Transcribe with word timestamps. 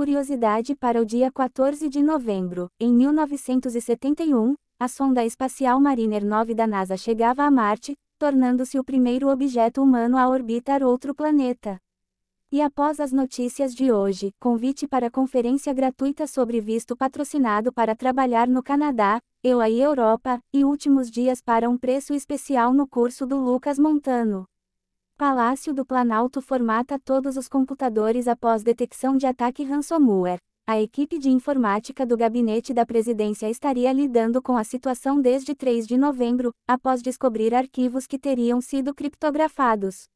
curiosidade 0.00 0.74
para 0.74 0.98
o 0.98 1.04
dia 1.04 1.30
14 1.30 1.86
de 1.90 2.02
novembro, 2.02 2.70
em 2.80 2.90
1971, 2.90 4.54
a 4.78 4.88
sonda 4.88 5.22
espacial 5.26 5.78
Mariner 5.78 6.24
9 6.24 6.54
da 6.54 6.66
NASA 6.66 6.96
chegava 6.96 7.42
a 7.42 7.50
Marte, 7.50 7.94
tornando-se 8.18 8.78
o 8.78 8.82
primeiro 8.82 9.28
objeto 9.28 9.82
humano 9.82 10.16
a 10.16 10.26
orbitar 10.26 10.82
outro 10.82 11.14
planeta. 11.14 11.78
E 12.50 12.62
após 12.62 12.98
as 12.98 13.12
notícias 13.12 13.74
de 13.74 13.92
hoje, 13.92 14.32
convite 14.40 14.88
para 14.88 15.10
conferência 15.10 15.70
gratuita 15.74 16.26
sobre 16.26 16.62
visto 16.62 16.96
patrocinado 16.96 17.70
para 17.70 17.94
trabalhar 17.94 18.48
no 18.48 18.62
Canadá, 18.62 19.20
eu 19.44 19.60
aí 19.60 19.82
Europa, 19.82 20.40
e 20.50 20.64
últimos 20.64 21.10
dias 21.10 21.42
para 21.42 21.68
um 21.68 21.76
preço 21.76 22.14
especial 22.14 22.72
no 22.72 22.88
curso 22.88 23.26
do 23.26 23.36
Lucas 23.36 23.78
Montano. 23.78 24.46
Palácio 25.20 25.74
do 25.74 25.84
Planalto 25.84 26.40
formata 26.40 26.98
todos 26.98 27.36
os 27.36 27.46
computadores 27.46 28.26
após 28.26 28.62
detecção 28.62 29.18
de 29.18 29.26
ataque 29.26 29.62
ransomware. 29.62 30.40
A 30.66 30.80
equipe 30.80 31.18
de 31.18 31.28
informática 31.28 32.06
do 32.06 32.16
gabinete 32.16 32.72
da 32.72 32.86
presidência 32.86 33.50
estaria 33.50 33.92
lidando 33.92 34.40
com 34.40 34.56
a 34.56 34.64
situação 34.64 35.20
desde 35.20 35.54
3 35.54 35.86
de 35.86 35.98
novembro, 35.98 36.54
após 36.66 37.02
descobrir 37.02 37.54
arquivos 37.54 38.06
que 38.06 38.18
teriam 38.18 38.62
sido 38.62 38.94
criptografados. 38.94 40.08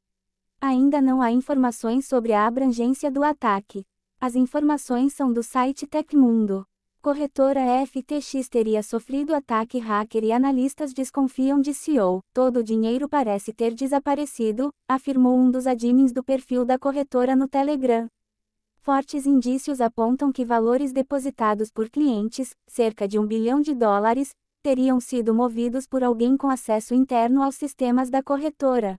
Ainda 0.58 1.02
não 1.02 1.20
há 1.20 1.30
informações 1.30 2.06
sobre 2.06 2.32
a 2.32 2.46
abrangência 2.46 3.10
do 3.10 3.22
ataque. 3.22 3.84
As 4.18 4.34
informações 4.34 5.12
são 5.12 5.30
do 5.30 5.42
site 5.42 5.86
Tecmundo. 5.86 6.64
Corretora 7.04 7.84
FTX 7.84 8.48
teria 8.48 8.82
sofrido 8.82 9.34
ataque 9.34 9.78
hacker 9.78 10.24
e 10.24 10.32
analistas 10.32 10.94
desconfiam 10.94 11.60
de 11.60 11.74
CEO. 11.74 12.22
Todo 12.32 12.60
o 12.60 12.64
dinheiro 12.64 13.06
parece 13.10 13.52
ter 13.52 13.74
desaparecido, 13.74 14.70
afirmou 14.88 15.36
um 15.36 15.50
dos 15.50 15.66
admins 15.66 16.14
do 16.14 16.24
perfil 16.24 16.64
da 16.64 16.78
corretora 16.78 17.36
no 17.36 17.46
Telegram. 17.46 18.08
Fortes 18.78 19.26
indícios 19.26 19.82
apontam 19.82 20.32
que 20.32 20.46
valores 20.46 20.94
depositados 20.94 21.70
por 21.70 21.90
clientes, 21.90 22.54
cerca 22.66 23.06
de 23.06 23.18
um 23.18 23.26
bilhão 23.26 23.60
de 23.60 23.74
dólares, 23.74 24.30
teriam 24.62 24.98
sido 24.98 25.34
movidos 25.34 25.86
por 25.86 26.02
alguém 26.02 26.38
com 26.38 26.48
acesso 26.48 26.94
interno 26.94 27.42
aos 27.42 27.56
sistemas 27.56 28.08
da 28.08 28.22
corretora. 28.22 28.96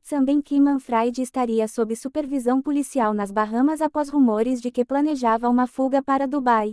Sam 0.00 0.24
Bankman-Fried 0.24 1.20
estaria 1.20 1.68
sob 1.68 1.94
supervisão 1.96 2.62
policial 2.62 3.12
nas 3.12 3.30
Bahamas 3.30 3.82
após 3.82 4.08
rumores 4.08 4.58
de 4.58 4.70
que 4.70 4.86
planejava 4.86 5.50
uma 5.50 5.66
fuga 5.66 6.02
para 6.02 6.26
Dubai. 6.26 6.72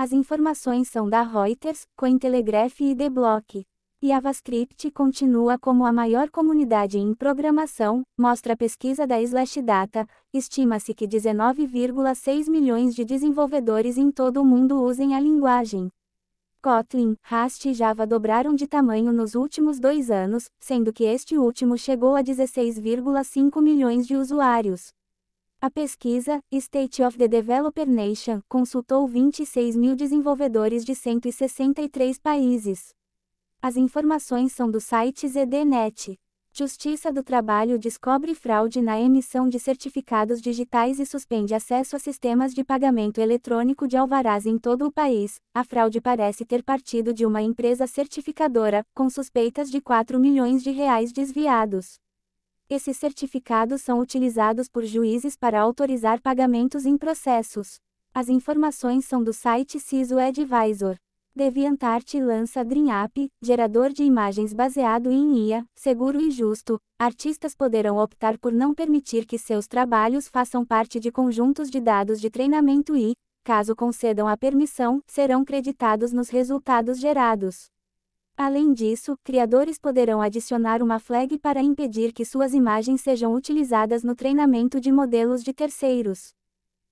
As 0.00 0.12
informações 0.12 0.86
são 0.86 1.10
da 1.10 1.22
Reuters, 1.22 1.84
Cointelegraph 1.96 2.80
e 2.82 2.94
The 2.94 3.10
Block. 3.10 3.64
JavaScript 4.00 4.92
continua 4.92 5.58
como 5.58 5.84
a 5.84 5.92
maior 5.92 6.30
comunidade 6.30 7.00
em 7.00 7.12
programação, 7.12 8.04
mostra 8.16 8.52
a 8.52 8.56
pesquisa 8.56 9.08
da 9.08 9.20
Slashdata, 9.20 10.06
estima-se 10.32 10.94
que 10.94 11.04
19,6 11.04 12.48
milhões 12.48 12.94
de 12.94 13.04
desenvolvedores 13.04 13.98
em 13.98 14.12
todo 14.12 14.40
o 14.40 14.44
mundo 14.44 14.80
usem 14.80 15.16
a 15.16 15.20
linguagem. 15.20 15.90
Kotlin, 16.62 17.16
Rust 17.28 17.64
e 17.64 17.74
Java 17.74 18.06
dobraram 18.06 18.54
de 18.54 18.68
tamanho 18.68 19.12
nos 19.12 19.34
últimos 19.34 19.80
dois 19.80 20.12
anos, 20.12 20.48
sendo 20.60 20.92
que 20.92 21.02
este 21.02 21.36
último 21.36 21.76
chegou 21.76 22.14
a 22.14 22.22
16,5 22.22 23.60
milhões 23.60 24.06
de 24.06 24.14
usuários. 24.14 24.92
A 25.60 25.68
pesquisa, 25.68 26.40
State 26.52 27.02
of 27.02 27.18
the 27.18 27.26
Developer 27.26 27.84
Nation, 27.84 28.40
consultou 28.48 29.08
26 29.08 29.74
mil 29.74 29.96
desenvolvedores 29.96 30.84
de 30.84 30.94
163 30.94 32.16
países. 32.20 32.94
As 33.60 33.76
informações 33.76 34.52
são 34.52 34.70
do 34.70 34.80
site 34.80 35.26
ZDNet. 35.26 36.16
Justiça 36.52 37.12
do 37.12 37.24
Trabalho 37.24 37.76
descobre 37.76 38.36
fraude 38.36 38.80
na 38.80 39.00
emissão 39.00 39.48
de 39.48 39.58
certificados 39.58 40.40
digitais 40.40 41.00
e 41.00 41.04
suspende 41.04 41.52
acesso 41.52 41.96
a 41.96 41.98
sistemas 41.98 42.54
de 42.54 42.62
pagamento 42.62 43.20
eletrônico 43.20 43.88
de 43.88 43.96
alvarás 43.96 44.46
em 44.46 44.58
todo 44.58 44.86
o 44.86 44.92
país. 44.92 45.40
A 45.52 45.64
fraude 45.64 46.00
parece 46.00 46.44
ter 46.44 46.62
partido 46.62 47.12
de 47.12 47.26
uma 47.26 47.42
empresa 47.42 47.88
certificadora, 47.88 48.86
com 48.94 49.10
suspeitas 49.10 49.72
de 49.72 49.80
4 49.80 50.20
milhões 50.20 50.62
de 50.62 50.70
reais 50.70 51.12
desviados. 51.12 51.98
Esses 52.70 52.98
certificados 52.98 53.80
são 53.80 53.98
utilizados 53.98 54.68
por 54.68 54.84
juízes 54.84 55.34
para 55.38 55.58
autorizar 55.58 56.20
pagamentos 56.20 56.84
em 56.84 56.98
processos. 56.98 57.80
As 58.12 58.28
informações 58.28 59.06
são 59.06 59.24
do 59.24 59.32
site 59.32 59.80
CISO 59.80 60.18
Advisor. 60.18 60.96
DeviantArt 61.34 62.12
lança 62.16 62.62
DreamApp, 62.62 63.30
gerador 63.40 63.88
de 63.88 64.02
imagens 64.02 64.52
baseado 64.52 65.10
em 65.10 65.48
IA, 65.48 65.64
seguro 65.74 66.20
e 66.20 66.30
justo. 66.30 66.78
Artistas 66.98 67.54
poderão 67.54 67.96
optar 67.96 68.36
por 68.36 68.52
não 68.52 68.74
permitir 68.74 69.24
que 69.24 69.38
seus 69.38 69.66
trabalhos 69.66 70.28
façam 70.28 70.62
parte 70.62 71.00
de 71.00 71.10
conjuntos 71.10 71.70
de 71.70 71.80
dados 71.80 72.20
de 72.20 72.28
treinamento 72.28 72.94
e, 72.94 73.14
caso 73.44 73.74
concedam 73.74 74.28
a 74.28 74.36
permissão, 74.36 75.00
serão 75.06 75.42
creditados 75.42 76.12
nos 76.12 76.28
resultados 76.28 76.98
gerados. 76.98 77.70
Além 78.40 78.72
disso, 78.72 79.18
criadores 79.24 79.80
poderão 79.80 80.22
adicionar 80.22 80.80
uma 80.80 81.00
flag 81.00 81.36
para 81.40 81.60
impedir 81.60 82.12
que 82.12 82.24
suas 82.24 82.54
imagens 82.54 83.00
sejam 83.00 83.34
utilizadas 83.34 84.04
no 84.04 84.14
treinamento 84.14 84.80
de 84.80 84.92
modelos 84.92 85.42
de 85.42 85.52
terceiros. 85.52 86.32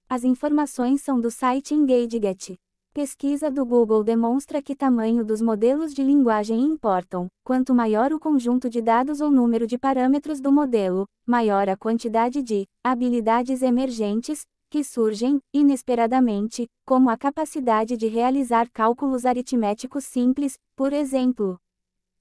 As 0.09 0.25
informações 0.25 1.03
são 1.03 1.21
do 1.21 1.31
site 1.31 1.73
EngageGet. 1.73 2.59
Pesquisa 2.93 3.49
do 3.49 3.65
Google 3.65 4.03
demonstra 4.03 4.61
que 4.61 4.75
tamanho 4.75 5.25
dos 5.25 5.41
modelos 5.41 5.95
de 5.95 6.03
linguagem 6.03 6.61
importam. 6.63 7.29
Quanto 7.45 7.73
maior 7.73 8.13
o 8.13 8.19
conjunto 8.19 8.69
de 8.69 8.83
dados 8.83 9.21
ou 9.21 9.31
número 9.31 9.69
de 9.69 9.79
parâmetros 9.79 10.41
do 10.41 10.51
modelo, 10.51 11.07
maior 11.25 11.69
a 11.69 11.77
quantidade 11.77 12.43
de 12.43 12.67
habilidades 12.83 13.63
emergentes 13.63 14.45
que 14.77 14.85
surgem 14.85 15.41
inesperadamente, 15.55 16.69
como 16.85 17.09
a 17.09 17.17
capacidade 17.17 17.97
de 17.97 18.09
realizar 18.09 18.69
cálculos 18.71 19.25
aritméticos 19.25 20.05
simples, 20.05 20.59
por 20.77 20.93
exemplo. 20.93 21.59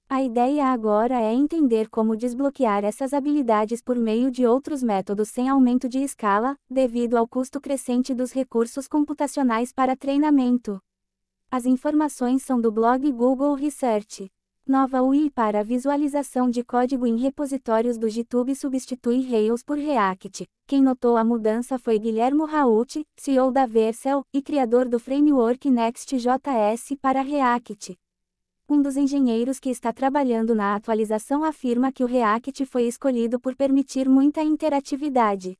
A 0.08 0.22
ideia 0.22 0.64
agora 0.68 1.20
é 1.20 1.34
entender 1.34 1.90
como 1.90 2.16
desbloquear 2.16 2.82
essas 2.82 3.12
habilidades 3.12 3.82
por 3.82 3.98
meio 3.98 4.30
de 4.30 4.46
outros 4.46 4.82
métodos 4.82 5.28
sem 5.28 5.50
aumento 5.50 5.86
de 5.86 5.98
escala, 5.98 6.56
devido 6.70 7.18
ao 7.18 7.28
custo 7.28 7.60
crescente 7.60 8.14
dos 8.14 8.32
recursos 8.32 8.88
computacionais 8.88 9.70
para 9.70 9.94
treinamento. 9.94 10.80
As 11.50 11.66
informações 11.66 12.42
são 12.42 12.58
do 12.58 12.72
blog 12.72 13.12
Google 13.12 13.52
Research. 13.52 14.30
Nova 14.68 15.00
UI 15.00 15.30
para 15.30 15.62
visualização 15.62 16.50
de 16.50 16.64
código 16.64 17.06
em 17.06 17.16
repositórios 17.16 17.96
do 17.96 18.08
GitHub 18.08 18.52
substitui 18.52 19.22
Rails 19.22 19.62
por 19.62 19.78
React. 19.78 20.44
Quem 20.66 20.82
notou 20.82 21.16
a 21.16 21.22
mudança 21.22 21.78
foi 21.78 22.00
Guilhermo 22.00 22.44
Raut, 22.44 23.06
CEO 23.16 23.52
da 23.52 23.64
Vercel 23.64 24.24
e 24.34 24.42
criador 24.42 24.88
do 24.88 24.98
framework 24.98 25.70
Next.js 25.70 26.96
para 27.00 27.22
React. 27.22 27.96
Um 28.68 28.82
dos 28.82 28.96
engenheiros 28.96 29.60
que 29.60 29.70
está 29.70 29.92
trabalhando 29.92 30.52
na 30.52 30.74
atualização 30.74 31.44
afirma 31.44 31.92
que 31.92 32.02
o 32.02 32.06
React 32.08 32.66
foi 32.66 32.88
escolhido 32.88 33.38
por 33.38 33.54
permitir 33.54 34.08
muita 34.08 34.42
interatividade. 34.42 35.56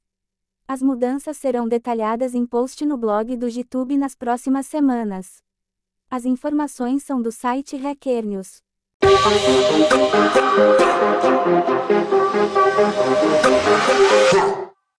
As 0.66 0.83
mudanças 0.83 1.37
serão 1.37 1.69
detalhadas 1.69 2.34
em 2.34 2.45
post 2.45 2.84
no 2.84 2.97
blog 2.97 3.37
do 3.37 3.49
GitHub 3.49 3.97
nas 3.97 4.16
próximas 4.16 4.66
semanas. 4.66 5.37
As 6.11 6.25
informações 6.25 7.05
são 7.05 7.22
do 7.22 7.31
site 7.31 7.77
Hacker 7.77 8.27
News. 8.27 8.66
Yeah. 14.33 14.66